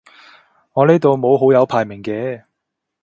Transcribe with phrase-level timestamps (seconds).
[0.73, 2.45] 我呢度冇好友排名嘅